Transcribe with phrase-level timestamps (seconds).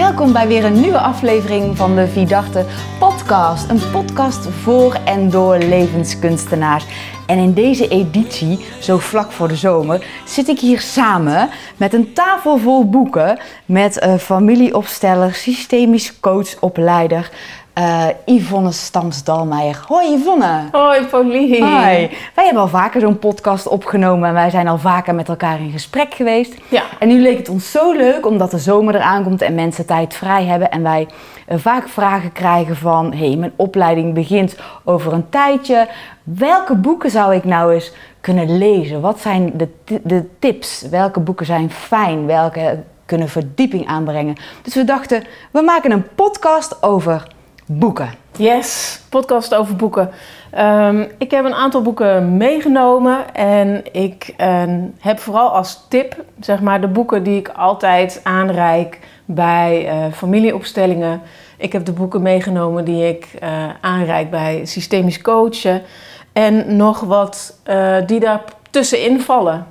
[0.00, 2.64] Welkom bij weer een nieuwe aflevering van de Vidachte
[2.98, 3.70] podcast.
[3.70, 6.84] Een podcast voor en door levenskunstenaars.
[7.26, 12.12] En in deze editie, zo vlak voor de zomer, zit ik hier samen met een
[12.12, 17.30] tafel vol boeken met een familieopsteller, systemisch coachopleider,
[17.78, 19.84] uh, Yvonne Stams-Dalmeijer.
[19.86, 20.68] Hoi Yvonne.
[20.72, 21.66] Hoi Pauline.
[21.66, 22.10] Hoi.
[22.34, 25.70] Wij hebben al vaker zo'n podcast opgenomen en wij zijn al vaker met elkaar in
[25.70, 26.54] gesprek geweest.
[26.68, 26.82] Ja.
[26.98, 30.14] En nu leek het ons zo leuk omdat de zomer eraan komt en mensen tijd
[30.14, 31.08] vrij hebben en wij
[31.48, 35.88] uh, vaak vragen krijgen van hé, hey, mijn opleiding begint over een tijdje.
[36.22, 39.00] Welke boeken zou ik nou eens kunnen lezen?
[39.00, 39.68] Wat zijn de,
[40.02, 40.88] de tips?
[40.90, 42.26] Welke boeken zijn fijn?
[42.26, 44.36] Welke kunnen verdieping aanbrengen?
[44.62, 47.26] Dus we dachten, we maken een podcast over
[47.72, 48.10] boeken.
[48.36, 50.10] Yes, podcast over boeken.
[50.58, 54.62] Um, ik heb een aantal boeken meegenomen en ik uh,
[54.98, 61.22] heb vooral als tip, zeg maar, de boeken die ik altijd aanreik bij uh, familieopstellingen.
[61.56, 63.48] Ik heb de boeken meegenomen die ik uh,
[63.80, 65.82] aanreik bij systemisch coachen
[66.32, 67.58] en nog wat
[68.06, 69.66] die daar tussenin vallen.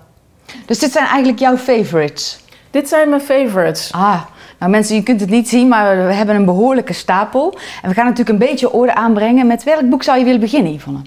[0.65, 2.39] Dus dit zijn eigenlijk jouw favorites?
[2.71, 3.91] Dit zijn mijn favorites.
[3.91, 4.21] Ah,
[4.59, 7.57] nou mensen, je kunt het niet zien, maar we hebben een behoorlijke stapel.
[7.81, 9.47] En we gaan natuurlijk een beetje orde aanbrengen.
[9.47, 10.99] Met welk boek zou je willen beginnen, Yvonne?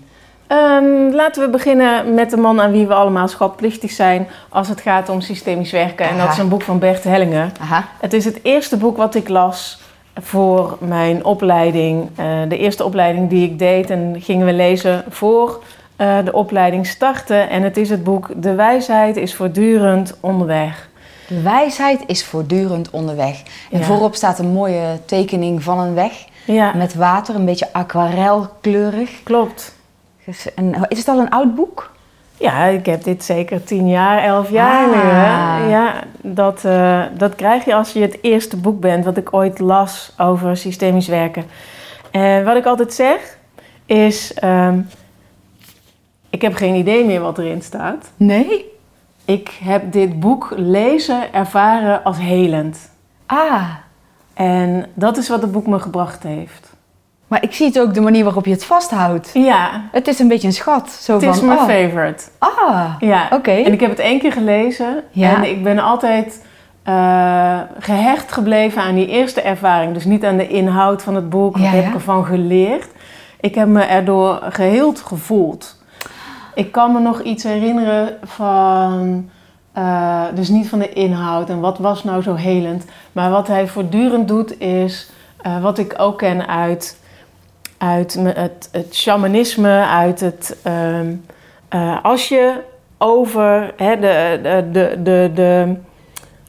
[0.49, 4.81] Um, laten we beginnen met de man aan wie we allemaal schatplichtig zijn als het
[4.81, 6.09] gaat om systemisch werken.
[6.09, 7.53] En dat is een boek van Bert Hellinger.
[7.61, 7.85] Aha.
[8.01, 9.81] Het is het eerste boek wat ik las
[10.21, 12.09] voor mijn opleiding.
[12.21, 15.63] Uh, de eerste opleiding die ik deed en gingen we lezen voor
[15.99, 17.51] uh, de opleiding starten.
[17.51, 20.89] En het is het boek De wijsheid is voortdurend onderweg.
[21.43, 23.43] Wijsheid is voortdurend onderweg.
[23.71, 23.85] En Ja.
[23.85, 26.13] voorop staat een mooie tekening van een weg.
[26.47, 29.23] Ja, Met water, een beetje aquarelkleurig.
[29.23, 29.75] klopt.
[30.27, 31.91] Dus- En is het al een oud boek?
[32.37, 34.91] Ja, ik heb dit zeker tien jaar, elf jaar Ah.
[34.95, 35.01] nu.
[35.11, 35.69] Hè?
[35.71, 39.59] Ja, dat, eh, dat krijg je als je het eerste boek bent wat ik ooit
[39.59, 41.45] las over systemisch werken.
[42.11, 43.39] En wat ik altijd zeg
[43.87, 44.79] is, ehm,
[46.31, 48.11] ik heb geen idee meer wat erin staat.
[48.17, 48.71] Nee.
[49.25, 52.91] Ik heb dit boek lezen ervaren als helend.
[53.27, 53.63] Ah,
[54.35, 56.71] En dat is wat het boek me gebracht heeft.
[57.27, 59.31] maar ik zie het ook de manier waarop je het vasthoudt.
[59.35, 60.91] Ja, Het is een beetje een schat.
[60.91, 62.25] Zo het van, is mijn oh, favorite.
[62.39, 63.51] Ah, Ja, oké.
[63.51, 65.37] En ik heb het één keer gelezen Ja.
[65.37, 66.45] en ik ben altijd
[66.83, 69.95] eh, gehecht gebleven aan die eerste ervaring.
[69.95, 72.89] Dus niet aan de inhoud van het boek, wat Ja, heb ik ervan geleerd.
[73.41, 75.82] Ik heb me erdoor geheeld gevoeld.
[76.55, 79.31] Ik kan me nog iets herinneren van,
[79.73, 82.85] eh, dus niet van de inhoud en wat was nou zo helend.
[83.13, 85.11] Maar wat hij voortdurend doet is,
[85.43, 86.99] eh, wat ik ook ken uit,
[87.79, 90.57] uit het, het shamanisme, uit het...
[90.63, 91.15] ehm,
[91.69, 92.55] eh, als je
[92.99, 95.75] over hè, de, de, de, de, de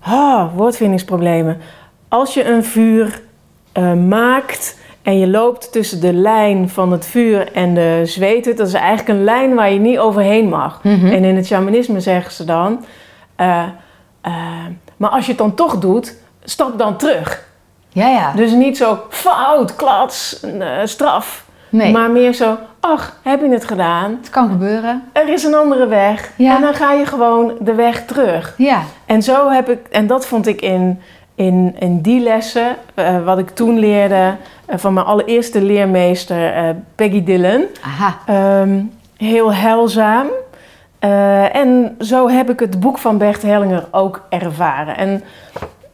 [0.01, 1.57] ah, woordvindingsproblemen.
[2.07, 3.21] Als je een vuur
[4.07, 8.73] maakt en je loopt tussen de lijn van het vuur en de zweethut, dat is
[8.73, 10.79] eigenlijk een lijn waar je niet overheen mag.
[10.83, 11.07] Mhm.
[11.07, 12.85] En in het shamanisme zeggen ze dan,
[13.35, 13.63] eh,
[14.21, 14.33] eh,
[14.97, 17.43] maar als je het dan toch doet, stap dan terug.
[17.89, 18.33] Ja, ja.
[18.35, 21.45] Dus niet zo fout, klats, eh, straf.
[21.69, 24.17] Nee, Maar meer zo, ach, heb je het gedaan?
[24.21, 25.03] het kan gebeuren.
[25.13, 26.31] Er is een andere weg.
[26.35, 26.55] Ja.
[26.55, 28.53] En dan ga je gewoon de weg terug.
[28.57, 28.81] Ja.
[29.05, 31.01] En zo heb ik, en dat vond ik in,
[31.35, 34.35] in, in die lessen, eh, wat ik toen leerde
[34.65, 38.17] eh, van mijn allereerste leermeester eh, Peggy Dillon, Aha.
[38.25, 38.81] ehm,
[39.17, 40.27] heel heilzaam.
[41.53, 44.97] En zo heb ik het boek van Bert Hellinger ook ervaren.
[44.97, 45.23] En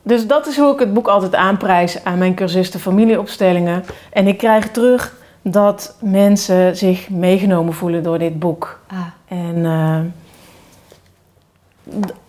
[0.01, 3.83] dus dat is hoe ik het boek altijd aanprijs aan mijn cursisten familieopstellingen.
[4.11, 8.79] En ik krijg terug dat mensen zich meegenomen voelen door dit boek.
[8.87, 8.97] Ah.
[9.27, 10.13] En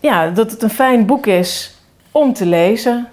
[0.00, 1.79] ja, dat het een fijn boek is
[2.12, 3.08] om te lezen.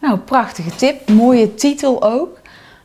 [0.00, 1.08] Nou, prachtige tip.
[1.08, 2.38] Mooie titel ook.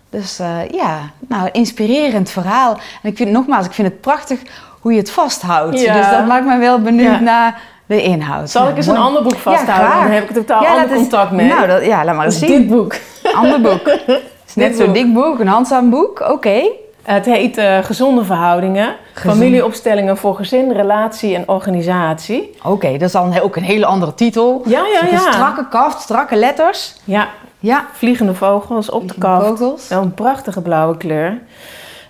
[0.09, 2.71] Dus eh, ja, nou, inspirerend verhaal.
[3.03, 4.39] En ik vind nogmaals, ik vind het prachtig
[4.79, 5.81] hoe je het vasthoudt.
[5.81, 5.93] Ja.
[5.93, 7.19] Dus dat maakt me wel benieuwd Ja.
[7.19, 8.49] naar de inhoud.
[8.49, 10.01] Zal Nou, ik eens een ander boek vasthouden?
[10.01, 11.47] dan heb ik totaal ander is- contact mee.
[11.47, 12.49] Nou, dat, ja, laat maar eens zien.
[12.49, 12.95] dit boek.
[13.35, 13.85] Ander boek.
[13.85, 16.19] Het is net zo'n dik boek, een handzaam boek.
[16.29, 16.61] Oké.
[17.01, 18.95] Het heet eh, Gezonde Verhoudingen.
[19.13, 19.35] Gezond.
[19.37, 22.57] Familieopstellingen voor gezin, relatie en organisatie.
[22.63, 24.61] Oké, dat is dan ook een hele andere titel.
[24.65, 25.17] Ja, ja, ja.
[25.31, 26.95] Strakke kaft, strakke letters.
[27.03, 27.27] Ja,
[27.59, 27.85] Ja.
[27.93, 29.45] vliegende vogels op de kaft.
[29.47, 29.87] vogels.
[29.87, 31.37] Wel een prachtige blauwe kleur.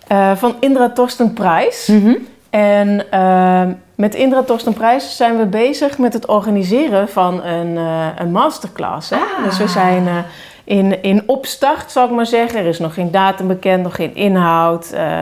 [0.08, 1.88] Eh, van Indra Torsten Prijs.
[1.88, 2.14] Mhm.
[2.50, 3.62] En eh,
[3.96, 9.10] met Indra Torsten Prijs zijn we bezig met het organiseren van een, eh, een masterclass.
[9.10, 9.16] Hè?
[9.16, 9.44] Ah.
[9.44, 10.08] Dus we zijn
[10.64, 12.60] in, in opstart, zal ik maar zeggen.
[12.60, 14.92] Er is nog geen datum bekend, nog geen inhoud.
[14.92, 15.22] eh,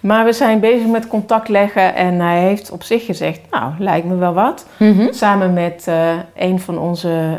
[0.00, 4.06] maar we zijn bezig met contact leggen en hij heeft op zich gezegd, nou, lijkt
[4.06, 4.66] me wel wat.
[4.76, 5.12] Mhm.
[5.12, 7.36] Samen met eh, een van onze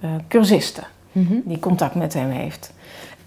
[0.00, 0.84] eh, cursisten.
[1.12, 1.34] Mhm.
[1.44, 2.72] die contact met hem heeft.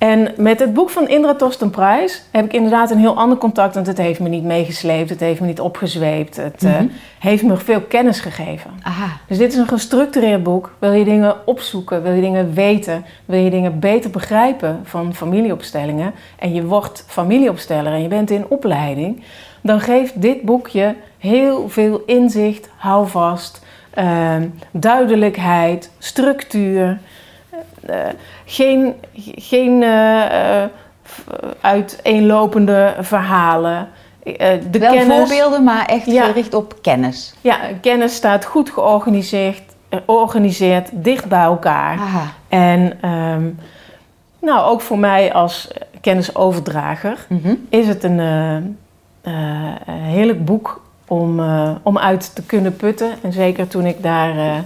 [0.04, 3.76] En met het boek van Indra Torsten Prijs heb ik inderdaad een heel ander contact.
[3.76, 6.36] Want het heeft me niet meegesleept, het heeft me niet opgezweept.
[6.36, 6.86] Het eh, Mhm.
[7.20, 8.72] heeft me veel kennis gegeven.
[8.82, 9.08] Aha.
[9.28, 10.74] Dus dit is een gestructureerd boek.
[10.80, 16.14] Wil je dingen opzoeken, wil je dingen weten, wil je dingen beter begrijpen van familieopstellingen
[16.40, 19.24] en je wordt familieopsteller en je bent in opleiding,
[19.62, 27.00] dan geeft dit boekje heel veel inzicht, houvast, ehm, duidelijkheid, structuur.
[27.86, 27.96] Eh,
[28.46, 28.94] geen
[29.36, 30.70] geen eh, eh,
[31.62, 33.88] uiteenlopende verhalen.
[34.24, 36.24] De Wel kennis, voorbeelden, maar echt Ja.
[36.26, 37.34] gericht op kennis.
[37.42, 41.98] ja, kennis staat goed georganiseerd, georganiseerd dicht bij elkaar.
[41.98, 42.24] Aha.
[42.50, 43.50] En ehm,
[44.40, 45.68] nou, ook voor mij als
[46.02, 47.54] kennisoverdrager Mhm.
[47.70, 48.20] is het een
[49.90, 51.42] heerlijk boek om,
[51.84, 53.12] om uit te kunnen putten.
[53.22, 54.64] En zeker toen ik daar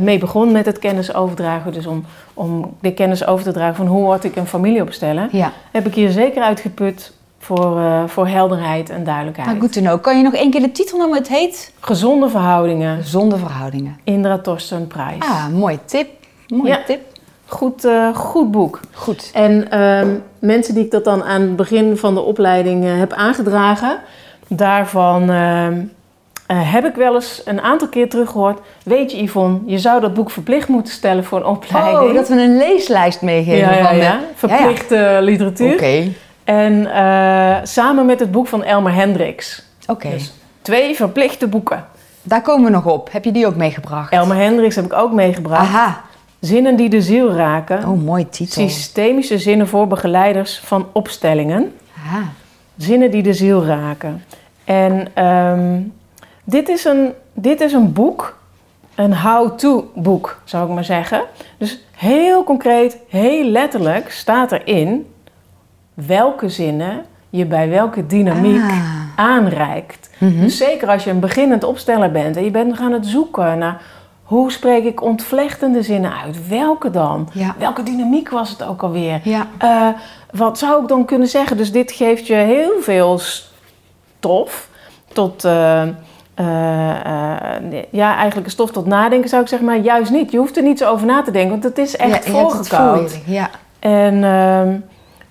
[0.00, 2.04] mee begon met het kennisoverdragen, dus om,
[2.34, 5.86] om de kennis over te dragen van hoe word ik een familie opstellen, Ja, heb
[5.86, 9.48] ik hier zeker uitgeput voor, eh, voor helderheid en duidelijkheid.
[9.48, 10.00] nou goed te know.
[10.02, 11.18] Kan je nog één keer de titel noemen?
[11.18, 13.96] Het heet Gezonde verhoudingen, Zonder verhoudingen.
[14.04, 15.18] Indra Torsten Prijs.
[15.24, 16.08] Ah, mooie tip.
[16.48, 16.80] Mooie Ja.
[16.86, 17.00] tip.
[17.46, 18.80] Goed, eh, goed boek.
[18.92, 19.30] Goed.
[19.34, 20.08] En ehm,
[20.38, 23.98] mensen die ik dat dan aan het begin van de opleiding eh, heb aangedragen,
[24.48, 25.30] daarvan
[26.48, 28.58] eh, heb ik wel eens een aantal keer teruggehoord.
[28.82, 32.08] Weet je Yvonne, je zou dat boek verplicht moeten stellen voor een opleiding.
[32.08, 34.02] Oh, dat we een leeslijst meegeven ja, ja, van de...
[34.02, 34.20] ja.
[34.34, 35.72] Verplichte literatuur.
[35.72, 36.08] Oké.
[36.44, 39.62] En eh, samen met het boek van Elmer Hendricks.
[39.86, 40.10] Oké.
[40.10, 41.84] Dus twee verplichte boeken.
[42.22, 43.12] Daar komen we nog op.
[43.12, 44.12] Heb je die ook meegebracht?
[44.12, 45.60] Elmer Hendricks heb ik ook meegebracht.
[45.60, 46.00] Aha.
[46.40, 47.88] Zinnen die de ziel raken.
[47.88, 48.68] Oh, mooi titel.
[48.68, 51.74] Systemische zinnen voor begeleiders van opstellingen.
[51.96, 52.22] Aha.
[52.76, 54.24] Zinnen die de ziel raken.
[54.64, 55.80] En ehm,
[56.50, 58.38] dit, is een, dit is een boek,
[58.94, 61.22] een how-to boek, zou ik maar zeggen.
[61.58, 65.06] Dus heel concreet, heel letterlijk staat erin
[65.94, 69.02] welke zinnen je bij welke dynamiek Ah.
[69.16, 70.10] aanreikt.
[70.18, 70.40] Mhm.
[70.40, 73.82] Dus zeker als je een beginnend opsteller bent en je bent gaan het zoeken naar
[74.22, 77.28] hoe spreek ik ontvlechtende zinnen uit, welke dan?
[77.32, 77.54] Ja.
[77.58, 79.20] Welke dynamiek was het ook alweer?
[79.24, 79.46] Ja.
[79.58, 79.88] Eh,
[80.32, 81.56] wat zou ik dan kunnen zeggen?
[81.56, 84.68] Dus dit geeft je heel veel stof
[85.12, 85.82] tot, eh,
[86.38, 90.30] eh, eh, ja, eigenlijk stof tot nadenken zou ik zeggen, maar juist niet.
[90.30, 93.18] Je hoeft er niet zo over na te denken, want het is echt Ja, voorgekoud.
[93.24, 93.50] Ja.
[93.78, 94.74] En ehm,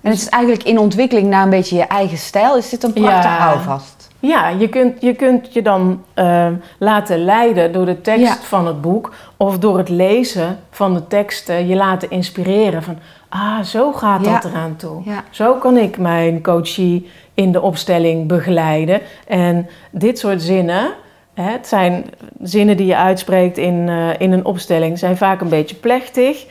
[0.00, 2.56] En het is eigenlijk in ontwikkeling naar een beetje je eigen stijl.
[2.56, 3.38] Is dit een prachtig Ja.
[3.38, 3.97] houvast?
[4.20, 8.34] Ja, je kunt, je kunt je dan ehm, laten leiden door de tekst Ja.
[8.42, 12.98] van het boek of door het lezen van de teksten je laten inspireren van,
[13.28, 14.32] ah, zo gaat Ja.
[14.32, 15.02] dat eraan toe.
[15.04, 15.24] Ja.
[15.30, 19.00] Zo kan ik mijn coachie in de opstelling begeleiden.
[19.26, 20.90] En dit soort zinnen,
[21.34, 22.04] hè, het zijn
[22.42, 26.44] zinnen die je uitspreekt in, eh, in een opstelling, zijn vaak een beetje plechtig.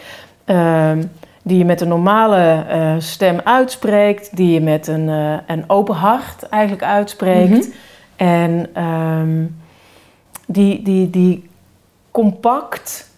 [0.46, 1.04] ehm,
[1.48, 5.96] die je met een normale eh, stem uitspreekt, die je met een, eh, een open
[5.96, 7.70] hart eigenlijk uitspreekt.
[8.16, 9.46] En ehm,
[10.48, 11.50] die, die, die
[12.12, 13.10] compact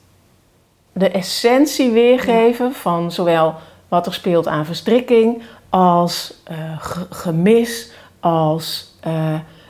[0.94, 3.56] de essentie weergeven van zowel
[3.88, 8.96] wat er speelt aan verstrikking, als eh, ge- gemis, als,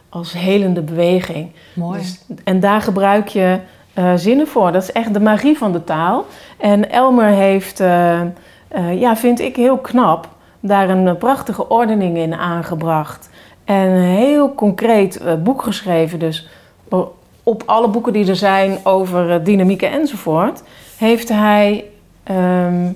[0.10, 1.52] als helende beweging.
[1.74, 2.00] Mooi.
[2.00, 3.60] Dus- en daar gebruik je
[3.94, 4.72] eh, zinnen voor.
[4.72, 6.26] Dat is echt de magie van de taal.
[6.58, 8.28] En Elmer heeft, eh, eh,
[9.00, 10.28] ja, vind ik heel knap,
[10.60, 13.30] daar een prachtige ordening in aangebracht.
[13.64, 16.20] En een heel concreet boek geschreven.
[16.20, 16.48] Dus
[17.44, 20.64] op alle boeken die er zijn over dynamieken enzovoort,
[20.98, 21.86] heeft hij,
[22.24, 22.92] ehm,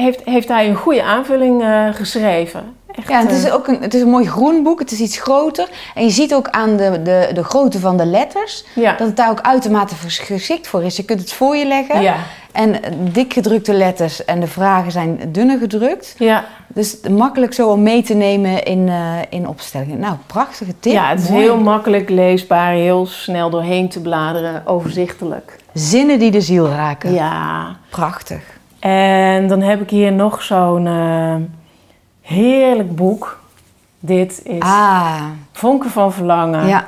[0.00, 2.76] heeft, heeft hij een goede aanvulling eh, geschreven.
[2.94, 4.78] Echt, Ja, het is eh, ook een, het is een mooi groen boek.
[4.78, 5.68] Het is iets groter.
[5.94, 8.64] En je ziet ook aan de, de, de grootte van de letters...
[8.74, 8.94] ja.
[8.96, 10.96] dat het daar ook uitermate geschikt voor is.
[10.96, 12.02] Je kunt het voor je leggen.
[12.02, 12.16] ja,
[12.52, 16.14] En eh, dik gedrukte letters en de vragen zijn dunner gedrukt.
[16.18, 16.44] ja.
[16.74, 18.90] Dus makkelijk zo om mee te nemen in,
[19.28, 19.98] in opstellingen.
[19.98, 20.92] Nou, prachtige tip.
[20.92, 21.42] Ja, het is Mooi.
[21.42, 25.56] heel makkelijk leesbaar, heel snel doorheen te bladeren, overzichtelijk.
[25.72, 27.12] Zinnen die de ziel raken.
[27.14, 27.76] Ja.
[27.90, 28.57] Prachtig.
[28.78, 31.34] En dan heb ik hier nog zo'n eh,
[32.22, 33.38] heerlijk boek.
[34.00, 36.66] Dit is Ah, Vonken van Verlangen.
[36.66, 36.86] ja.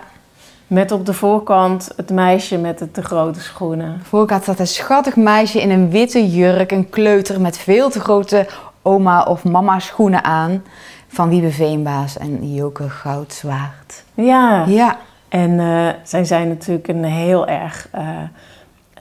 [0.66, 4.00] Met op de voorkant het meisje met de te grote schoenen.
[4.02, 8.46] Voorkant staat een schattig meisje in een witte jurk, een kleuter met veel te grote
[8.82, 10.62] oma of mama schoenen aan.
[11.08, 14.04] Van Wiebe Veenbaas en Joke Goudzwaard.
[14.14, 14.64] Ja.
[14.66, 14.96] Ja,
[15.28, 18.08] En eh, zij zijn natuurlijk een heel erg eh,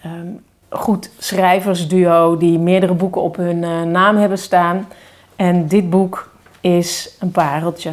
[0.01, 0.27] ehm,
[0.69, 4.87] goed schrijversduo die meerdere boeken op hun eh, naam hebben staan.
[5.35, 7.91] En dit boek is een pareltje.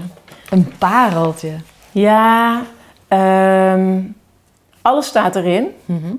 [0.51, 1.53] een pareltje.
[1.93, 2.63] Ja,
[3.09, 4.01] ehm,
[4.83, 5.67] alles staat erin.
[5.85, 6.15] Mhm.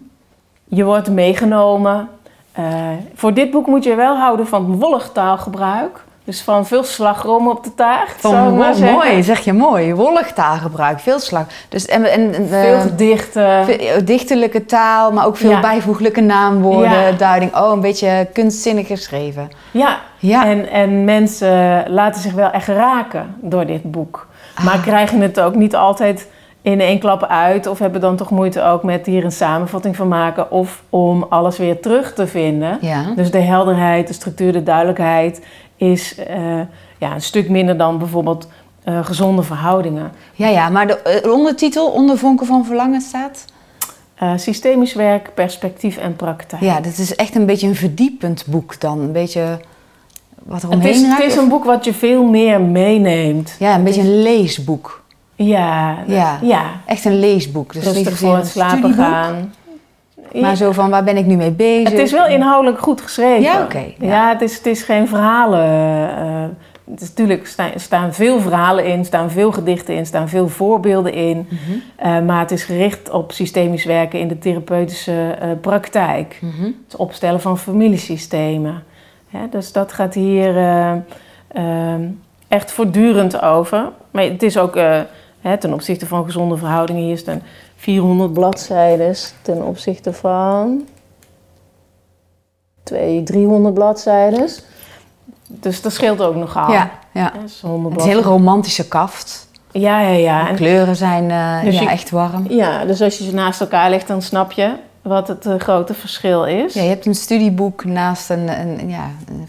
[0.67, 2.09] Je wordt meegenomen.
[2.51, 6.05] eh, voor dit boek moet je wel houden van wollig taalgebruik.
[6.27, 8.13] Dus van veel slagroom op de taart.
[8.17, 8.97] Van maar zeggen.
[8.97, 9.93] mooi, zeg je mooi.
[9.93, 11.45] Wollig taalgebruik, veel slag.
[11.69, 13.65] Dus, en, en, en, Veel eh, gedichten.
[13.65, 15.59] Veel dichterlijke taal, maar ook veel Ja.
[15.59, 17.11] bijvoeglijke naamwoorden, Ja.
[17.11, 17.55] duiding.
[17.55, 19.49] Oh, een beetje kunstzinnig geschreven.
[19.71, 20.45] Ja, Ja.
[20.45, 24.27] En, en mensen laten zich wel echt raken door dit boek.
[24.63, 24.81] Maar Ah.
[24.81, 26.27] krijgen het ook niet altijd
[26.61, 27.67] in één klap uit.
[27.67, 30.51] Of hebben dan toch moeite ook met hier een samenvatting van maken.
[30.51, 32.77] Of om alles weer terug te vinden.
[32.81, 33.03] Ja.
[33.15, 35.41] Dus de helderheid, de structuur, de duidelijkheid
[35.77, 36.59] is eh,
[36.97, 38.47] ja, een stuk minder dan bijvoorbeeld
[38.83, 40.11] eh, gezonde verhoudingen.
[40.33, 43.45] Ja, ja, maar de eh, ondertitel onder vonken van verlangen staat.
[44.35, 46.61] Systemisch werk, perspectief en praktijk.
[46.61, 48.99] Ja, dit is echt een beetje een verdiepend boek dan.
[48.99, 49.59] Een beetje
[50.43, 53.55] wat er het, omheen is, het is een boek wat je veel meer meeneemt.
[53.59, 55.03] Ja, een beetje een leesboek.
[55.35, 56.39] Ja, Ja.
[56.41, 56.63] ja.
[56.85, 57.73] Echt een leesboek.
[57.73, 59.53] Dus niet rustig zozeer voor het slapen gaan.
[60.33, 61.89] Maar zo van, waar ben ik nu mee bezig?
[61.89, 63.41] Het is wel inhoudelijk goed geschreven.
[63.41, 64.29] Ja, oké, Ja, ja.
[64.29, 65.63] het, is, het is geen verhalen.
[66.17, 66.43] eh,
[66.91, 71.13] het is natuurlijk sta- staan veel verhalen in, staan veel gedichten in, staan veel voorbeelden
[71.13, 71.47] in.
[71.49, 71.77] Mhm.
[71.95, 76.39] Eh, maar het is gericht op systemisch werken in de therapeutische eh, praktijk.
[76.41, 76.71] Mhm.
[76.87, 78.83] Het opstellen van familiesystemen.
[79.49, 80.91] Dus dat gaat hier eh,
[81.47, 81.93] eh,
[82.47, 83.89] echt voortdurend over.
[84.11, 84.75] Maar het is ook
[85.41, 87.01] hè, ten opzichte van gezonde verhoudingen.
[87.03, 87.41] Hier staan
[87.77, 90.85] 400 bladzijden ten opzichte van
[92.83, 94.49] 200, 300 bladzijden.
[95.47, 96.71] Dus dat scheelt ook nogal.
[96.71, 97.31] Ja, ja.
[97.39, 99.47] Hè, zo'n 100 Het is een hele romantische kaft.
[99.71, 100.43] Ja, ja, ja.
[100.43, 102.45] De En- kleuren zijn eh, Dus ja, je- echt warm.
[102.49, 105.93] ja, dus als je ze naast elkaar legt, dan snap je wat het eh, grote
[105.93, 106.73] verschil is.
[106.73, 109.47] Ja, je hebt een studieboek naast een, een, ja, een,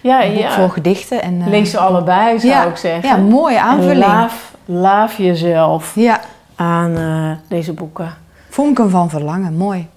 [0.00, 0.50] ja, een boek ja.
[0.52, 1.22] voor gedichten.
[1.22, 3.08] En, eh, Lees ze allebei, zou ik zeggen.
[3.08, 3.98] Ja, mooie aanvulling.
[4.06, 6.20] laaf, laaf jezelf Ja,
[6.60, 8.14] aan eh, deze boeken.
[8.48, 9.88] vonken van verlangen, mooi.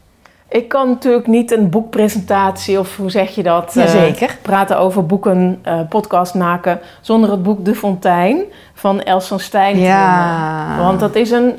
[0.50, 3.76] Ik kan natuurlijk niet een boekpresentatie, of hoe zeg je dat?
[3.76, 4.38] eh, Jazeker.
[4.42, 8.42] praten over boeken, eh, podcast maken, zonder het boek De Fontein
[8.74, 10.68] van Els van Stijn te Ja.
[10.68, 10.86] noemen.
[10.86, 11.54] Want dat is een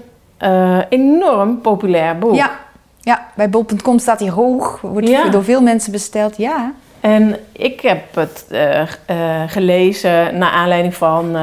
[0.88, 2.34] enorm populair boek.
[2.34, 2.50] Ja,
[3.00, 4.80] ja, bij bol.com staat hij hoog.
[4.80, 5.28] Wordt Ja.
[5.28, 6.36] door veel mensen besteld.
[6.36, 6.72] Ja.
[7.00, 8.46] En ik heb het
[9.46, 11.36] gelezen naar aanleiding van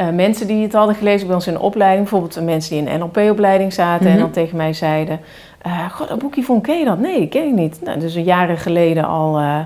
[0.00, 2.08] eh, mensen die het hadden gelezen bij ons in de opleiding.
[2.08, 4.20] Bijvoorbeeld mensen die in een NLP-opleiding zaten en Mhm.
[4.20, 5.20] dan tegen mij zeiden...
[5.62, 6.98] eh, God, dat boekje vond ken je dat?
[6.98, 7.80] Nee, ken ik niet.
[7.84, 9.58] Nou, dus een jaren geleden al eh,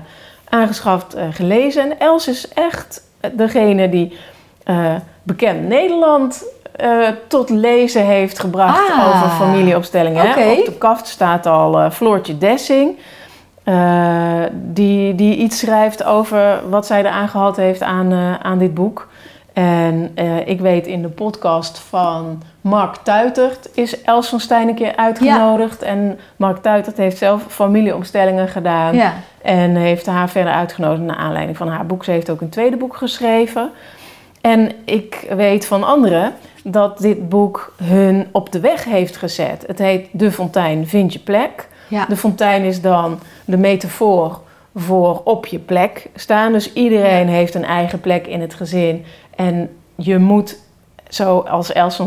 [0.49, 1.83] aangeschaft, gelezen.
[1.83, 3.01] En Els is echt
[3.31, 4.17] degene die
[5.23, 6.43] bekend Nederland...
[7.27, 10.23] tot lezen heeft gebracht Ah, over familieopstellingen.
[10.59, 12.97] Op de kaft staat al Floortje Dessing.
[14.51, 18.13] Die, die iets schrijft over wat zij eraan gehad heeft aan,
[18.43, 19.07] aan dit boek.
[19.55, 24.75] En eh, ik weet in de podcast van Mark Tuitert is Els van Stijn een
[24.75, 25.81] keer uitgenodigd.
[25.81, 28.95] En Mark Tuitert heeft zelf familieopstellingen gedaan.
[28.95, 29.13] ja.
[29.41, 32.03] En heeft haar verder uitgenodigd naar aanleiding van haar boek.
[32.03, 33.69] Ze heeft ook een tweede boek geschreven.
[34.41, 36.33] En ik weet van anderen
[36.63, 39.63] dat dit boek hun op de weg heeft gezet.
[39.67, 41.67] Het heet De Fontein, vind je plek.
[41.87, 42.05] Ja.
[42.05, 44.41] De fontein is dan de metafoor
[44.75, 46.51] voor op je plek staan.
[46.51, 49.05] Dus iedereen heeft een eigen plek in het gezin.
[49.35, 50.57] En je moet,
[51.07, 51.97] zoals Els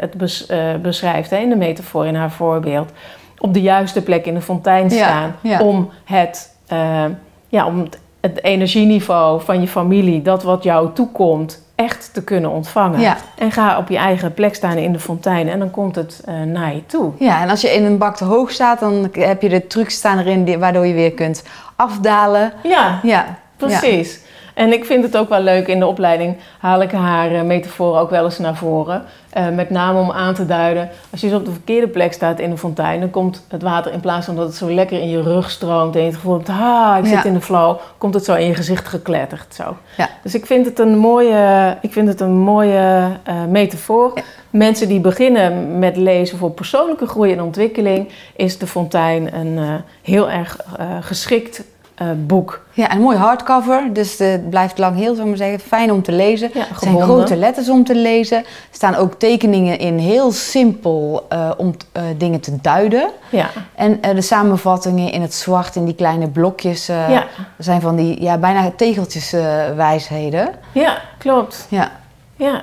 [0.00, 2.90] het bes- eh, beschrijft hè, in de metafoor, in haar voorbeeld,
[3.38, 5.36] op de juiste plek in de fontein staan.
[5.40, 5.60] ja.
[5.62, 7.04] Om het, eh,
[7.48, 12.50] ja, om het, het energieniveau van je familie, dat wat jou toekomt, echt te kunnen
[12.50, 13.00] ontvangen.
[13.00, 13.16] Ja.
[13.36, 16.34] En ga op je eigen plek staan in de fontein en dan komt het eh,
[16.42, 17.12] naar je toe.
[17.18, 19.94] ja, en als je in een bak te hoog staat, dan heb je de trucs
[19.94, 21.44] staan erin die, waardoor je weer kunt
[21.76, 22.52] afdalen.
[22.62, 24.20] Ja, Ja, Precies.
[24.58, 28.00] En ik vind het ook wel leuk in de opleiding haal ik haar eh, metaforen
[28.00, 29.04] ook wel eens naar voren.
[29.30, 32.50] Eh, met name om aan te duiden, als je op de verkeerde plek staat in
[32.50, 35.22] de fontein, dan komt het water in plaats van dat het zo lekker in je
[35.22, 37.24] rug stroomt en je het gevoel hebt, ah, ik zit Ja.
[37.24, 39.54] in de flow, komt het zo in je gezicht gekletterd.
[39.54, 39.76] Zo.
[39.96, 40.08] Ja.
[40.22, 44.12] Dus ik vind het een mooie, ik vind het een mooie eh, metafoor.
[44.50, 50.30] Mensen die beginnen met lezen voor persoonlijke groei en ontwikkeling, is de fontein een heel
[50.30, 50.56] erg
[51.00, 51.62] geschikt
[51.98, 52.66] eh, boek.
[52.72, 55.60] Ja, een mooi hardcover, dus het blijft lang heel, zou ik maar zeggen.
[55.60, 56.50] Fijn om te lezen.
[56.54, 58.38] Ja, zijn grote letters om te lezen.
[58.38, 63.10] Er staan ook tekeningen in, heel simpel, eh, om eh, dingen te duiden.
[63.30, 63.48] Ja.
[63.74, 67.24] En eh, de samenvattingen in het zwart, in die kleine blokjes, eh, Ja.
[67.58, 69.42] zijn van die ja, bijna tegeltjes eh,
[69.76, 70.48] wijsheden.
[70.72, 71.66] Ja, klopt.
[71.68, 71.90] Ja.
[72.36, 72.62] Ja.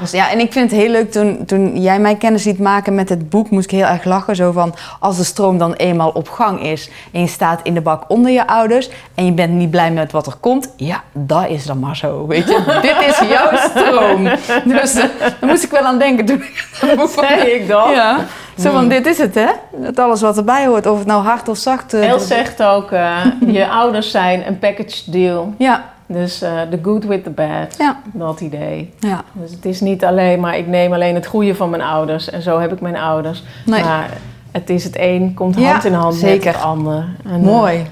[0.00, 2.94] Dus ja, en ik vind het heel leuk, toen, toen jij mij kennis liet maken
[2.94, 4.36] met het boek, moest ik heel erg lachen.
[4.36, 7.80] Zo van, als de stroom dan eenmaal op gang is en je staat in de
[7.80, 11.48] bak onder je ouders en je bent niet blij met wat er komt, ja, dat
[11.48, 12.62] is dan maar zo, weet je.
[12.82, 14.24] Dit is jouw stroom.
[14.64, 17.88] Dus eh, daar moest ik wel aan denken toen ik het boek Zei ik dat?
[17.90, 18.18] Ja,
[18.58, 19.46] Zo van, dit is het hè?
[19.76, 21.94] Dat alles wat erbij hoort, of het nou hard of zacht...
[21.94, 25.54] eh, Els zegt ook, eh, je ouders zijn een package deal.
[25.58, 28.94] Ja, Dus eh the good with the bad, ja, dat idee.
[28.98, 29.22] ja.
[29.32, 32.30] Dus het is niet alleen maar, ik neem alleen het goede van mijn ouders.
[32.30, 33.42] En zo heb ik mijn ouders.
[33.66, 33.82] Nee.
[33.84, 34.08] Maar
[34.52, 36.44] het is het een, komt Ja, hand in hand zeker.
[36.44, 37.04] met het ander.
[37.24, 37.86] En, eh, Mooi.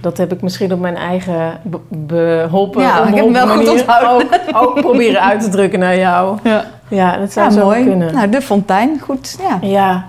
[0.00, 3.68] dat heb ik misschien op mijn eigen be- beholpen, Ja, ik heb hem wel goed
[3.68, 4.28] onthouden.
[4.52, 6.38] Ook, ook proberen uit te drukken naar jou.
[6.42, 7.84] Ja, Ja, dat zou zo mooi.
[7.84, 8.14] kunnen.
[8.14, 9.38] Nou, De Fontein, goed.
[9.40, 9.58] Ja.
[9.68, 10.04] Ja,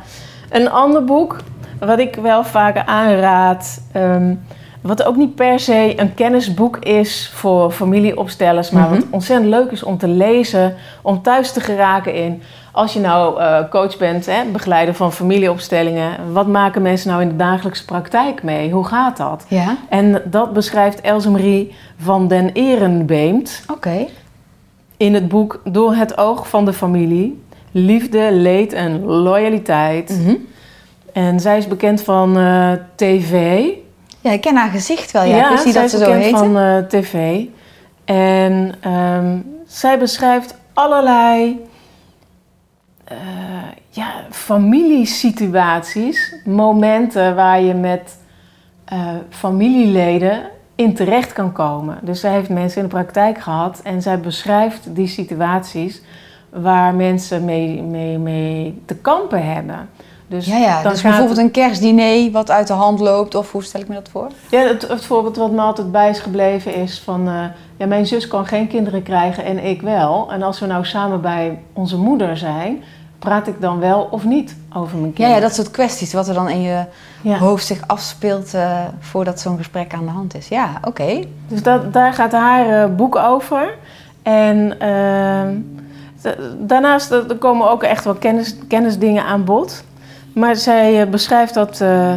[0.50, 1.38] een ander boek
[1.80, 4.34] wat ik wel vaker aanraad, ehm,
[4.82, 8.94] wat ook niet per se een kennisboek is voor familieopstellers, maar Mhm.
[8.94, 12.42] wat ontzettend leuk is om te lezen, om thuis te geraken in.
[12.72, 17.28] Als je nou eh, coach bent, hè, begeleider van familieopstellingen, wat maken mensen nou in
[17.28, 18.72] de dagelijkse praktijk mee?
[18.72, 19.46] Hoe gaat dat?
[19.48, 23.64] Ja, En dat beschrijft Else Marie van den Erenbeemt
[24.98, 27.42] in het boek Door het oog van de familie.
[27.72, 30.20] Liefde, leed en loyaliteit.
[30.24, 30.36] Mhm.
[31.14, 33.62] En zij is bekend van eh, tv.
[34.22, 35.24] Ja, ik ken haar gezicht wel.
[35.24, 36.38] Ja, ik zij dat ze zo heette.
[36.38, 37.44] van eh, tv.
[38.06, 41.66] En ehm, zij beschrijft allerlei
[43.04, 43.18] eh,
[43.90, 46.36] ja, familiesituaties.
[46.46, 48.18] Momenten waar je met
[48.86, 50.42] eh, familieleden
[50.76, 51.98] in terecht kan komen.
[52.02, 53.82] Dus zij heeft mensen in de praktijk gehad.
[53.84, 56.02] En zij beschrijft die situaties
[56.50, 59.90] waar mensen mee, mee, mee te kampen hebben.
[60.30, 60.82] Dus, Ja, ja.
[60.82, 63.36] dan Dus bijvoorbeeld een kerstdiner wat uit de hand loopt.
[63.36, 64.28] Of hoe stel ik me dat voor?
[64.50, 67.28] Ja, het, het voorbeeld wat me altijd bij is gebleven is van...
[67.28, 67.34] eh,
[67.78, 70.32] ja, mijn zus kan geen kinderen krijgen en ik wel.
[70.32, 72.84] En als we nou samen bij onze moeder zijn...
[73.20, 75.36] praat ik dan wel of niet over mijn Ja, kinderen?
[75.42, 76.14] ja, dat soort kwesties.
[76.14, 76.84] Wat er dan in je
[77.22, 77.38] Ja.
[77.38, 80.48] hoofd zich afspeelt eh, voordat zo'n gesprek aan de hand is.
[80.48, 81.24] Ja, oké.
[81.48, 83.74] Dus dat, daar gaat haar eh, boek over.
[84.24, 84.76] En
[86.22, 89.84] da- daarnaast er komen ook echt wel kennis, kennisdingen aan bod.
[90.34, 92.14] Maar zij eh, beschrijft dat eh,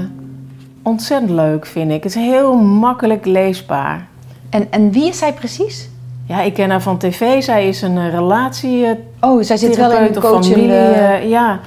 [0.82, 2.02] ontzettend leuk, vind ik.
[2.02, 4.06] Het is heel makkelijk leesbaar.
[4.50, 5.88] En, en wie is zij precies?
[6.26, 7.42] Ja, ik ken haar van tv.
[7.42, 8.86] Zij is een eh, relatie...
[9.20, 10.44] Oh, zij zit wel in de coaching.
[10.44, 11.60] familie, ja,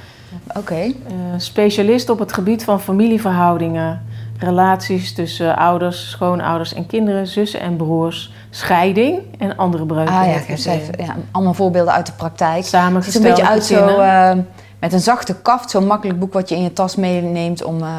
[0.57, 0.91] Oké.
[1.37, 4.01] specialist op het gebied van familieverhoudingen.
[4.39, 8.33] Relaties tussen ouders, schoonouders en kinderen, zussen en broers.
[8.49, 10.13] Scheiding en andere breuken.
[10.13, 10.71] Ah ja, het in.
[10.71, 12.55] heeft, ja, allemaal voorbeelden uit de praktijk.
[12.55, 13.99] Het ziet er Samengesteld een beetje uit zo
[14.85, 15.69] met een zachte kaft.
[15.69, 17.97] Zo'n makkelijk boek wat je in je tas meeneemt om eh,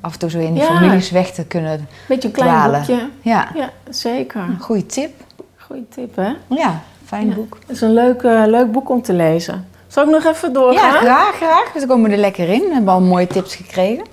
[0.00, 0.68] af en toe zo in die Ja.
[0.68, 1.88] families weg te kunnen.
[2.08, 2.78] Beetje een klein dwalen.
[2.86, 3.08] boekje.
[3.20, 4.40] Ja, Ja, zeker.
[4.40, 5.10] een goede tip.
[5.58, 6.32] Goeie tip, hè?
[6.48, 7.34] Ja, fijn Ja.
[7.34, 7.58] boek.
[7.66, 9.66] Het is een leuk, eh, leuk boek om te lezen.
[9.86, 10.92] Zal ik nog even doorgaan?
[10.92, 11.70] Ja, graag, graag.
[11.72, 12.60] Dus dan komen we er lekker in.
[12.60, 14.04] We hebben al mooie tips gekregen.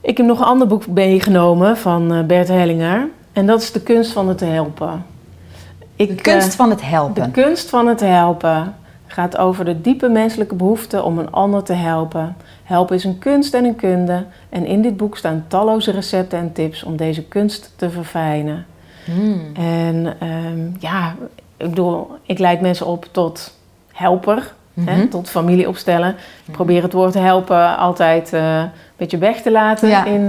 [0.00, 3.08] Ik heb nog een ander boek meegenomen van eh, Bert Hellinger.
[3.32, 5.06] En dat is De kunst van het helpen.
[5.96, 7.30] Ik, De kunst van het De helpen.
[7.30, 8.74] kunst van het helpen
[9.06, 12.36] gaat over de diepe menselijke behoefte om een ander te helpen.
[12.62, 14.24] Helpen is een kunst en een kunde.
[14.48, 18.66] En in dit boek staan talloze recepten en tips om deze kunst te verfijnen.
[19.04, 19.40] Hmm.
[19.54, 21.14] En ehm, ja,
[21.56, 23.54] ik bedoel, ik leid mensen op tot
[23.92, 24.52] helper,
[24.84, 25.08] hè, Mhm.
[25.08, 26.16] tot familie opstellen.
[26.46, 29.88] Ik probeer het woord helpen altijd eh, een beetje weg te laten.
[29.88, 30.04] Ja.
[30.04, 30.26] In,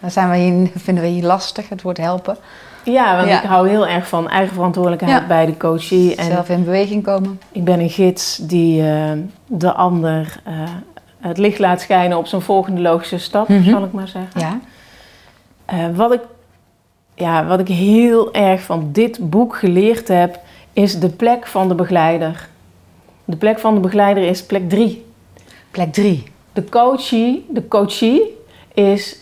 [0.00, 2.36] Dan zijn we hier, vinden we hier lastig, het woord helpen.
[2.84, 3.42] Ja, want Ja.
[3.42, 5.26] ik hou heel erg van eigen verantwoordelijkheid Ja.
[5.26, 6.14] bij de coachie.
[6.16, 7.40] En Zelf in beweging komen.
[7.52, 9.10] Ik ben een gids die eh,
[9.46, 10.52] de ander eh,
[11.20, 13.70] het licht laat schijnen op zijn volgende logische stap, Mhm.
[13.70, 14.40] zal ik maar zeggen.
[14.40, 14.58] Ja.
[15.64, 16.20] Eh, wat, ik,
[17.14, 20.38] ja, wat ik heel erg van dit boek geleerd heb,
[20.72, 22.48] is de plek van de begeleider.
[23.24, 25.04] De plek van de begeleider is plek drie.
[25.70, 26.24] Plek drie.
[26.52, 28.38] De coachie, de coachie
[28.74, 29.18] is,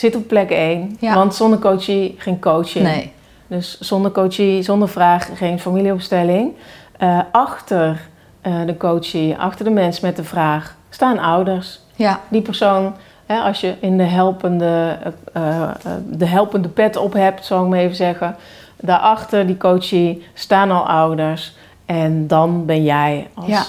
[0.00, 0.96] zit op plek één.
[1.00, 1.14] Ja.
[1.14, 2.84] Want zonder coachie geen coaching.
[2.84, 3.12] Nee.
[3.46, 6.52] Dus zonder coachie, zonder vraag, geen familieopstelling.
[6.98, 8.08] Eh, achter
[8.40, 11.80] eh, de coachie, achter de mens met de vraag, staan ouders.
[11.94, 12.20] Ja.
[12.28, 12.94] Die persoon,
[13.26, 14.98] hè, als je in de helpende,
[15.32, 15.70] eh,
[16.06, 18.36] de helpende pet op hebt, zou ik maar even zeggen.
[18.76, 21.56] Daarachter die coachie staan al ouders.
[21.86, 23.62] En dan ben jij als Ja.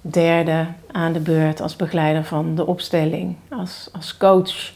[0.00, 4.72] derde aan de beurt als begeleider van de opstelling, als, als coach.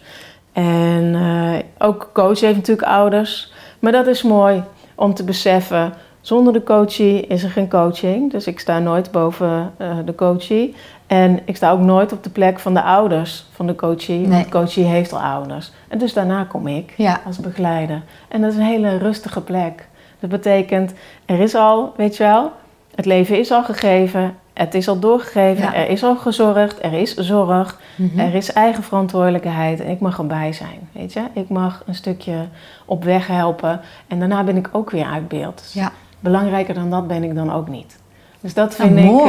[0.62, 3.52] En eh, ook coach heeft natuurlijk ouders.
[3.78, 4.62] Maar dat is mooi
[4.94, 5.92] om te beseffen.
[6.20, 8.30] Zonder de coachie is er geen coaching.
[8.30, 10.74] Dus ik sta nooit boven eh, de coachie.
[11.06, 14.18] En ik sta ook nooit op de plek van de ouders van de coachie.
[14.18, 14.28] Nee.
[14.28, 15.72] Want de coachie heeft al ouders.
[15.88, 17.20] En dus daarna kom ik Ja.
[17.26, 18.02] als begeleider.
[18.28, 19.88] En dat is een hele rustige plek.
[20.20, 20.92] Dat betekent,
[21.24, 22.50] er is al, weet je wel,
[22.94, 24.36] het leven is al gegeven.
[24.56, 25.62] Het is al doorgegeven.
[25.62, 25.74] Ja.
[25.74, 26.84] Er is al gezorgd.
[26.84, 27.80] Er is zorg.
[27.96, 28.18] Mhm.
[28.18, 31.22] Er is eigen verantwoordelijkheid en ik mag erbij zijn, weet je.
[31.32, 32.34] Ik mag een stukje
[32.84, 35.56] op weg helpen en daarna ben ik ook weer uit beeld.
[35.72, 35.72] Dus
[36.20, 37.98] Belangrijker dan dat ben ik dan ook niet.
[38.40, 39.20] Dus dat Ja, vind ik...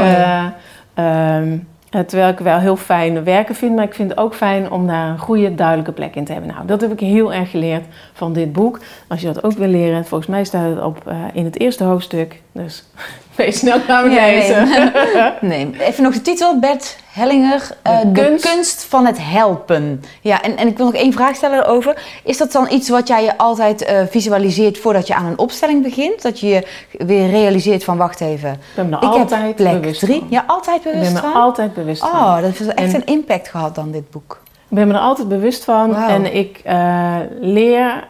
[1.89, 4.87] Eh, terwijl ik wel heel fijn werken vind, maar ik vind het ook fijn om
[4.87, 6.51] daar een goede, duidelijke plek in te hebben.
[6.53, 8.79] Nou, dat heb ik heel erg geleerd van dit boek.
[9.07, 11.83] Als je dat ook wil leren, volgens mij staat het op, eh, in het eerste
[11.83, 12.41] hoofdstuk.
[12.63, 12.83] Dus
[13.35, 15.69] wees snel naar Ja, nee.
[15.79, 16.59] even nog de titel.
[16.59, 18.49] Bert Hellinger, eh, De de, kunst.
[18.51, 18.83] kunst.
[18.83, 20.03] van het helpen.
[20.21, 22.01] Ja, en, en ik wil nog één vraag stellen erover.
[22.23, 25.83] Is dat dan iets wat jij je altijd eh, visualiseert voordat je aan een opstelling
[25.83, 26.21] begint?
[26.21, 26.63] Dat je je
[27.05, 30.19] weer realiseert van, wacht even, Ik ben me ik altijd heb plek bewust drie.
[30.19, 30.27] van.
[30.29, 31.41] Ja, altijd Ik bewust ben me van?
[31.41, 32.09] altijd bewust van.
[32.09, 34.41] Oh, dat heeft echt En- een impact gehad dan, dit boek.
[34.69, 38.07] Ik ben me er altijd bewust van en ik eh, leer,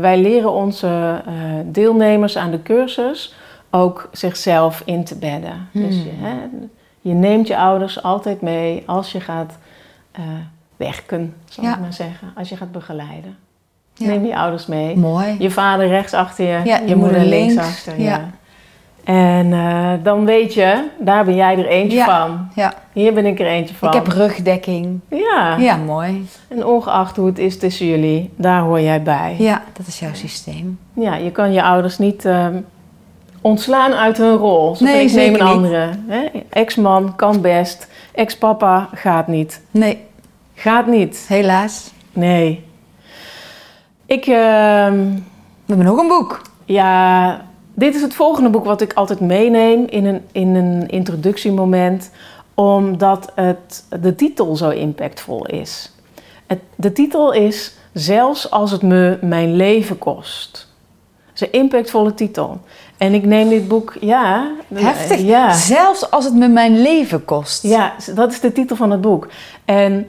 [0.00, 1.22] wij leren onze
[1.64, 3.34] deelnemers aan de cursus
[3.70, 5.68] ook zichzelf in te bedden.
[5.72, 5.82] Hmm.
[5.86, 6.34] Dus je, hè,
[7.00, 9.58] je neemt je ouders altijd mee als je gaat
[10.12, 10.22] eh,
[10.76, 11.74] werken, zal Ja.
[11.74, 12.32] ik maar zeggen.
[12.36, 13.36] Als je gaat begeleiden.
[13.94, 14.06] Ja.
[14.06, 14.96] Neem je ouders mee.
[14.96, 15.36] Mooi.
[15.38, 17.68] Je vader rechts achter je, Ja, je moeder links, links.
[17.68, 18.02] achter je.
[18.02, 18.30] Ja.
[19.04, 22.48] En eh, dan weet je, daar ben jij er eentje van.
[22.54, 22.74] Ja.
[22.92, 23.88] Hier ben ik er eentje van.
[23.88, 25.00] Ik heb rugdekking.
[25.08, 25.56] Ja.
[25.58, 26.26] Ja, mooi.
[26.48, 29.34] En ongeacht hoe het is tussen jullie, daar hoor jij bij.
[29.38, 30.78] Ja, dat is jouw systeem.
[30.92, 32.56] Ja, je kan je ouders niet ehm,
[33.40, 34.76] ontslaan uit hun rol.
[34.76, 35.90] Zo Nee, ik neem een andere.
[36.50, 37.88] Ex-man kan best.
[38.12, 39.60] Ex-papa gaat niet.
[39.70, 40.06] Nee,
[40.54, 41.24] Gaat niet.
[41.28, 41.90] helaas.
[42.12, 42.64] Nee.
[44.06, 44.94] Ik, ehm,
[45.64, 46.42] We hebben nog een boek.
[46.64, 47.40] ja,
[47.74, 52.10] dit is het volgende boek wat ik altijd meeneem in een, in een introductiemoment,
[52.54, 55.92] omdat het, de titel zo impactvol is.
[56.46, 60.67] Het, de titel is Zelfs als het me mijn leven kost.
[61.40, 62.60] Is een impactvolle titel.
[62.96, 64.50] En ik neem dit boek, ja.
[64.74, 65.20] Heftig.
[65.20, 65.52] Ja.
[65.52, 67.62] Zelfs als het me mijn leven kost.
[67.62, 69.28] Ja, dat is de titel van het boek.
[69.64, 70.08] En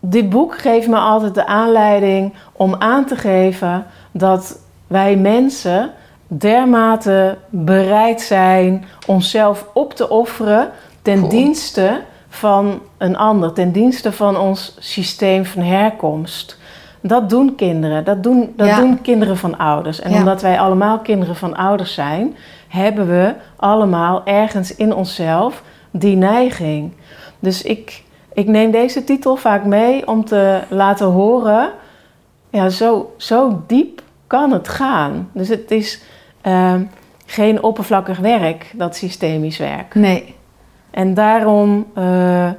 [0.00, 5.90] dit boek geeft me altijd de aanleiding om aan te geven dat wij mensen
[6.26, 10.70] dermate bereid zijn onszelf op te offeren
[11.02, 11.28] ten Cool.
[11.30, 16.57] dienste van een ander, ten dienste van ons systeem van herkomst.
[17.08, 18.80] Dat doen kinderen, dat doen, dat Ja.
[18.80, 20.00] doen kinderen van ouders.
[20.00, 20.18] En Ja.
[20.18, 22.36] omdat wij allemaal kinderen van ouders zijn,
[22.68, 26.92] hebben we allemaal ergens in onszelf die neiging.
[27.38, 31.70] Dus ik, ik neem deze titel vaak mee om te laten horen,
[32.50, 35.28] ja, zo, zo diep kan het gaan.
[35.32, 36.02] Dus het is
[36.40, 36.82] ehm,
[37.26, 39.94] geen oppervlakkig werk, dat systemisch werk.
[39.94, 40.34] Nee.
[40.90, 42.50] En daarom eh,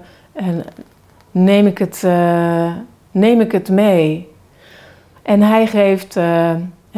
[1.31, 2.71] neem, ik het, eh,
[3.11, 4.28] neem ik het mee.
[5.29, 6.55] En hij geeft, eh,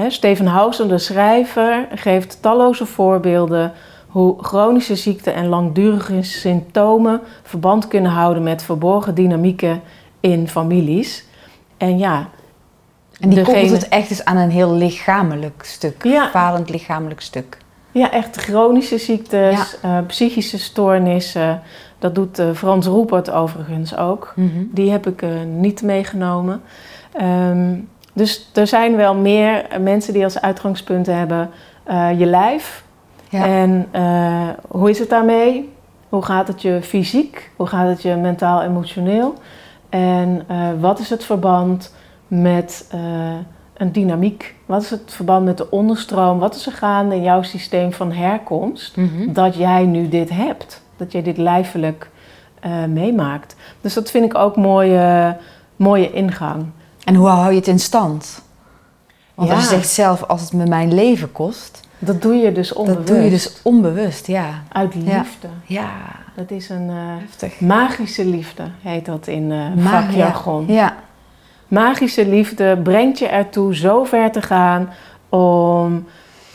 [0.08, 3.72] Steven Housen, de schrijver, geeft talloze voorbeelden
[4.08, 9.82] hoe chronische ziekten en langdurige symptomen verband kunnen houden met verborgen dynamieken
[10.20, 11.26] in families.
[11.78, 12.30] En ja,
[13.20, 16.04] En die Degene- koppelt het echt eens aan een heel lichamelijk stuk.
[16.04, 16.30] Ja.
[16.30, 17.58] Falend lichamelijk stuk.
[17.91, 21.62] Ja, echt chronische ziektes, eh, psychische stoornissen.
[22.00, 24.34] Dat doet eh, Frans Roepert overigens ook.
[24.72, 26.62] Die heb ik niet meegenomen.
[27.13, 27.74] Ehm,
[28.13, 31.50] dus er zijn wel meer mensen die als uitgangspunt hebben
[31.84, 32.84] eh, je lijf.
[33.30, 33.45] Ja.
[33.45, 35.74] En eh, hoe is het daarmee?
[36.10, 37.52] Hoe gaat het je fysiek?
[37.56, 39.34] Hoe gaat het je mentaal, emotioneel?
[39.89, 41.95] En eh, wat is het verband
[42.28, 42.88] met
[43.74, 44.56] een dynamiek?
[44.65, 46.39] Wat is het verband met de onderstroom?
[46.39, 48.97] Wat is er gaande in jouw systeem van herkomst?
[48.97, 49.34] Mhm.
[49.34, 50.82] dat jij nu dit hebt.
[50.97, 52.10] Dat jij dit lijfelijk
[52.88, 53.56] meemaakt.
[53.82, 55.38] Dus dat vind ik ook mooie,
[55.76, 56.65] mooie ingang.
[57.03, 58.41] En hoe hou je het in stand?
[59.35, 59.55] Want Ja.
[59.55, 63.07] als je zegt zelf, als het me mijn leven kost, Dat doe je dus onbewust.
[63.07, 64.49] dat doe je dus onbewust, ja.
[64.71, 65.47] Uit liefde.
[65.65, 65.89] Ja,
[66.35, 67.59] Dat is een heftig.
[67.59, 70.65] magische liefde, heet dat in eh vakjargon.
[70.67, 70.95] Ja.
[71.67, 74.89] Magische liefde brengt je ertoe zo ver te gaan
[75.29, 76.05] om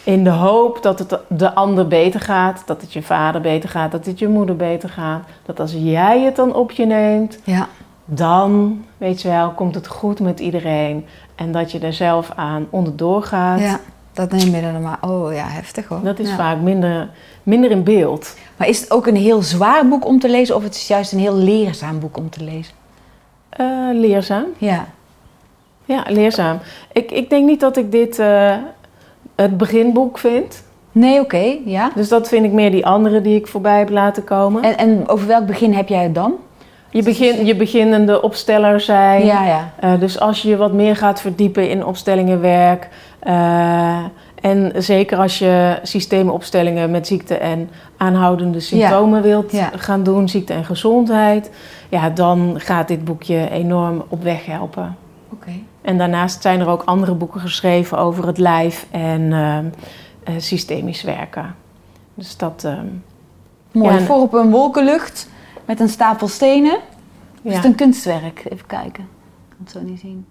[0.05, 3.93] in de hoop dat het de ander beter gaat, dat het je vader beter gaat,
[3.93, 5.23] dat het je moeder beter gaat.
[5.47, 7.69] Dat als jij het dan op je neemt, ja.
[8.07, 11.07] Dan, weet je wel, komt het goed met iedereen.
[11.35, 13.61] En dat je er zelf aan onderdoor gaat.
[13.61, 13.81] Ja,
[14.13, 14.99] dat neem je dan maar.
[15.01, 16.01] Oh ja, heftig hoor.
[16.03, 16.37] Dat is Ja.
[16.37, 17.09] vaak minder,
[17.43, 18.37] minder in beeld.
[18.57, 21.13] Maar is het ook een heel zwaar boek om te lezen of het is juist
[21.13, 22.75] een heel leerzaam boek om te lezen?
[23.49, 24.45] Eh, leerzaam.
[24.59, 24.87] Ja.
[25.85, 26.59] Ja, leerzaam.
[26.93, 28.57] Ik, ik denk niet dat ik dit eh,
[29.35, 30.65] het beginboek vind.
[30.93, 31.91] Nee, oké, ja.
[31.95, 34.63] Dus dat vind ik meer die andere die ik voorbij heb laten komen.
[34.63, 36.33] En, en over welk begin heb jij het dan?
[36.91, 39.25] Je, begin, je beginnende opsteller zijn.
[39.25, 39.73] Ja, ja.
[39.81, 42.89] Eh, dus als je je wat meer gaat verdiepen in opstellingenwerk.
[43.19, 44.05] eh,
[44.41, 49.71] en zeker als je systeemopstellingen met ziekte en aanhoudende symptomen wilt Ja.
[49.77, 51.51] gaan doen, ziekte en gezondheid.
[51.89, 54.97] Ja, dan gaat dit boekje enorm op weg helpen.
[55.33, 55.51] Oké.
[55.83, 61.55] En daarnaast zijn er ook andere boeken geschreven over het lijf en eh, systemisch werken.
[62.15, 62.63] Dus dat.
[62.65, 62.85] ehm,
[63.73, 63.93] Mooi.
[63.93, 65.29] Ja, en- Voor op een wolkenlucht
[65.67, 66.79] met een stapel stenen.
[67.43, 68.45] Is Ja, het een kunstwerk?
[68.49, 69.03] Even kijken.
[69.03, 70.27] Ik kan het zo niet zien.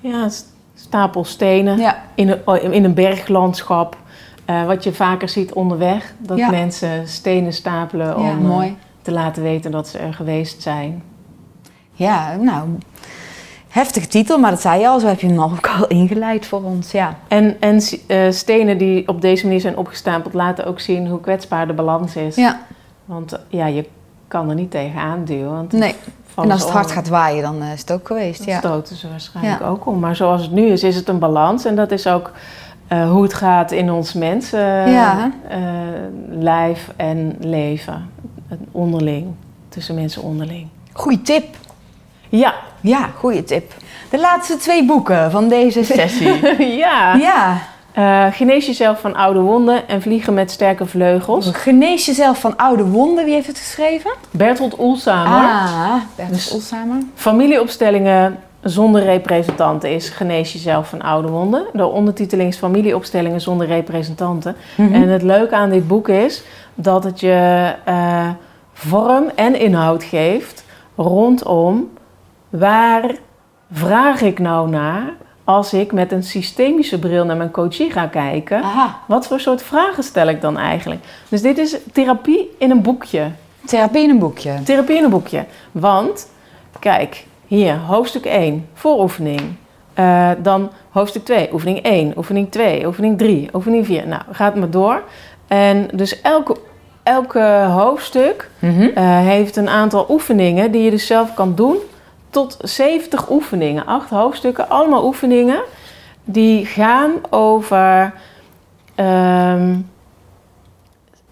[0.00, 3.96] ja st- stapel stenen Ja, in een, oh, in een berglandschap.
[4.44, 6.14] Eh, wat je vaker ziet onderweg.
[6.18, 6.50] Dat Ja.
[6.50, 8.76] mensen stenen stapelen om ja eh, mooi.
[9.02, 11.02] te laten weten dat ze er geweest zijn.
[11.92, 12.68] Ja, nou,
[13.68, 15.00] heftige titel, maar dat zei je al.
[15.00, 17.16] Zo heb je hem al ook al ingeleid voor ons, ja.
[17.28, 21.66] En, en eh, stenen die op deze manier zijn opgestapeld laten ook zien hoe kwetsbaar
[21.66, 22.36] de balans is.
[22.36, 22.60] Ja,
[23.04, 23.88] Want ja, je
[24.28, 25.50] kan er niet tegenaan duwen.
[25.50, 25.94] Want nee.
[26.36, 28.58] En als het hard gaat waaien, dan eh, is het ook geweest, Dan ja.
[28.58, 29.66] stoten ze waarschijnlijk Ja.
[29.66, 29.98] ook om.
[29.98, 31.64] Maar zoals het nu is, is het een balans.
[31.64, 32.30] En dat is ook
[32.88, 35.30] eh, hoe het gaat in ons mensen, Ja.
[35.48, 35.58] eh,
[36.30, 38.10] lijf en leven.
[38.72, 39.26] Onderling,
[39.68, 40.68] tussen mensen onderling.
[40.92, 41.44] Goeie tip.
[42.28, 43.72] Ja, Ja, goede tip.
[44.10, 46.56] De laatste twee boeken van deze sessie.
[46.84, 47.14] ja.
[47.14, 47.56] ja.
[47.94, 51.50] Eh, genees jezelf van oude wonden en vliegen met sterke vleugels.
[51.52, 53.24] Genees jezelf van oude wonden.
[53.24, 54.10] Wie heeft het geschreven?
[54.30, 55.50] Bertolt Oelsamer.
[55.50, 56.72] Ah, Bertus Dus-.
[57.14, 61.66] Familieopstellingen zonder representanten is Genees jezelf van oude wonden.
[61.72, 64.56] De ondertiteling is Familieopstellingen zonder representanten.
[64.76, 64.94] Mhm.
[64.94, 66.42] En het leuke aan dit boek is
[66.74, 68.28] dat het je eh,
[68.72, 70.64] vorm en inhoud geeft
[70.96, 71.90] rondom
[72.48, 73.14] waar
[73.72, 75.12] vraag ik nou naar
[75.44, 78.62] als ik met een systemische bril naar mijn coachie ga kijken.
[78.62, 78.98] Aha.
[79.06, 81.00] Wat voor soort vragen stel ik dan eigenlijk?
[81.28, 83.30] Dus dit is therapie in een boekje.
[83.64, 84.62] Therapie in een boekje.
[84.64, 85.44] Therapie in een boekje.
[85.72, 86.28] Want,
[86.78, 89.40] kijk, hier, hoofdstuk 1, vooroefening.
[89.94, 94.08] Eh, dan hoofdstuk 2, oefening 1, oefening 2, oefening 3, oefening 4.
[94.08, 95.02] Nou, gaat maar door.
[95.46, 96.56] En dus elke,
[97.02, 98.82] elke hoofdstuk Mhm.
[98.94, 101.76] eh, heeft een aantal oefeningen die je dus zelf kan doen.
[102.34, 105.60] Tot 70 oefeningen, acht hoofdstukken, allemaal oefeningen
[106.24, 108.14] die gaan over
[108.94, 109.76] ehm,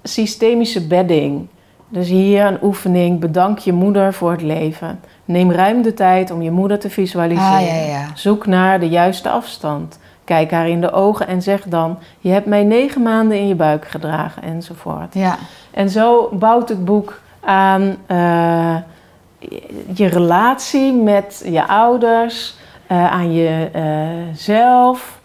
[0.02, 1.46] systemische bedding.
[1.88, 5.00] Dus hier een oefening, bedank je moeder voor het leven.
[5.24, 7.52] Neem ruim de tijd om je moeder te visualiseren.
[7.52, 8.06] Ah, ja, ja.
[8.14, 9.98] Zoek naar de juiste afstand.
[10.24, 13.54] Kijk haar in de ogen en zeg dan: Je hebt mij negen maanden in je
[13.54, 15.14] buik gedragen, enzovoort.
[15.14, 15.38] Ja.
[15.70, 18.76] En zo bouwt het boek aan eh,
[19.94, 22.54] je relatie met je ouders,
[22.86, 25.20] eh, aan jezelf,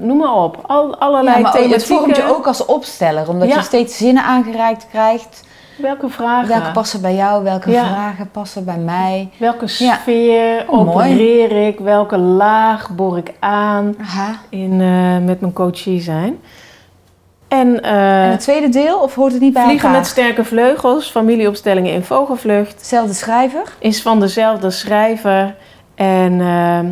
[0.00, 0.58] noem maar op.
[0.66, 3.54] Al, allerlei ja, maar ook- het vormt je ook als opsteller, omdat Ja.
[3.56, 5.44] je steeds zinnen aangereikt krijgt.
[5.76, 6.48] Welke vragen?
[6.48, 7.84] Welke passen bij jou, welke Ja.
[7.86, 9.28] vragen passen bij mij.
[9.38, 10.88] Welke sfeer Oh, mooi.
[11.12, 11.78] opereer ik?
[11.78, 14.34] Welke laag boor ik aan Aha.
[14.48, 16.40] in, eh, met mijn coachie zijn?
[17.52, 20.00] En, eh, en het tweede deel, of hoort het niet bij Vliegen elkaar?
[20.00, 22.72] met sterke vleugels, familieopstellingen in vogelvlucht.
[22.72, 23.62] Hetzelfde schrijver?
[23.78, 25.54] is van dezelfde schrijver
[25.94, 26.86] en ehm,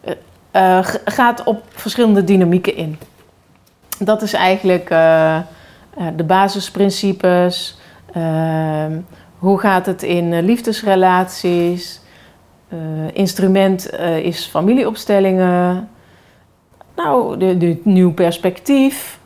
[0.00, 2.98] eh, eh, gaat op verschillende dynamieken in.
[3.98, 4.88] Dat is eigenlijk
[6.16, 7.78] de basisprincipes.
[8.12, 8.98] Ehm,
[9.38, 12.00] hoe gaat het in liefdesrelaties?
[13.12, 13.90] Instrument
[14.22, 15.88] is familieopstellingen.
[16.96, 19.19] Nou, de, de nieuw perspectief.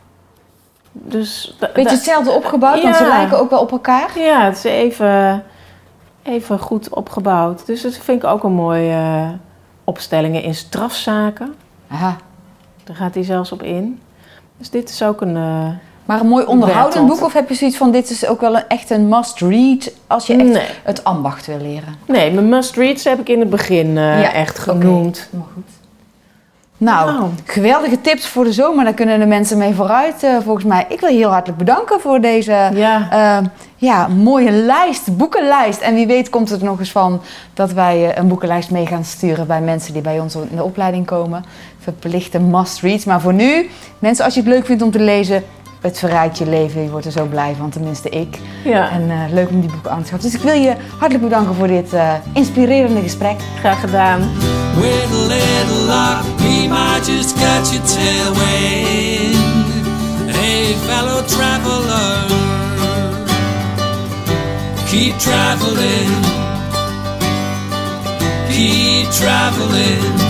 [1.03, 3.09] Dus Beetje hetzelfde opgebouwd, want ze Ja.
[3.09, 4.19] lijken ook wel op elkaar.
[4.19, 5.43] ja, het is even,
[6.23, 7.65] even goed opgebouwd.
[7.65, 9.27] Dus dat vind ik ook een mooie
[9.83, 11.55] opstellingen in strafzaken.
[11.87, 12.15] Aha.
[12.83, 13.99] Daar gaat hij zelfs op in.
[14.57, 15.35] Dus dit is ook een...
[15.35, 15.67] eh,
[16.05, 18.67] Maar een mooi onderhoudend boek, of heb je zoiets van, dit is ook wel een,
[18.67, 20.67] echt een must-read als je echt nee.
[20.83, 21.95] het ambacht wil leren?
[22.07, 25.27] nee, mijn must-reads heb ik in het begin eh, Ja, echt genoemd.
[25.31, 25.63] Maar goed.
[26.85, 27.29] Nou, Nou.
[27.45, 28.83] geweldige tips voor de zomer.
[28.83, 30.85] Daar kunnen de mensen mee vooruit, eh, volgens mij.
[30.89, 33.45] Ik wil je heel hartelijk bedanken voor deze Ja, eh,
[33.75, 35.81] ja, mooie lijst, boekenlijst.
[35.81, 37.21] En wie weet komt het nog eens van
[37.53, 40.63] dat wij eh, een boekenlijst mee gaan sturen bij mensen die bij ons in de
[40.63, 41.45] opleiding komen.
[41.79, 43.05] Verplichte must-reads.
[43.05, 43.69] Maar voor nu,
[43.99, 45.43] mensen, als je het leuk vindt om te lezen,
[45.85, 46.81] het verrijkt je leven.
[46.81, 48.39] Je wordt er zo blij van, tenminste ik.
[48.63, 48.91] ja.
[48.91, 50.29] En eh, leuk om die boeken aan te schaffen.
[50.29, 53.35] Dus ik wil je hartelijk bedanken voor dit eh, inspirerende gesprek.
[53.59, 54.19] graag gedaan.
[54.75, 59.35] With a little luck, we might just catch a tailwind.
[60.35, 62.25] Hey, fellow traveler,
[64.89, 66.09] keep traveling,
[68.49, 70.24] keep traveling.